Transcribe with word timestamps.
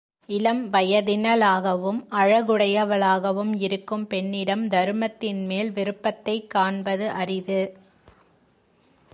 இளம் 0.29 0.73
வயதினளாகவும் 0.73 2.05
அழகுடையவளாகவும் 2.11 3.53
இருக்கும் 3.59 4.07
பெண்ணிடம் 4.07 4.67
தருமத்தின்மேல் 4.67 5.71
விருப்பத்தைக் 5.71 6.49
காண்பது 6.49 7.09
அரிது. 7.09 7.61